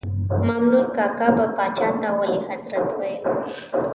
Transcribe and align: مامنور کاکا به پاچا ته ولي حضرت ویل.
مامنور 0.47 0.85
کاکا 0.95 1.27
به 1.37 1.45
پاچا 1.55 1.89
ته 2.01 2.09
ولي 2.19 2.37
حضرت 2.49 2.85
ویل. 2.99 3.23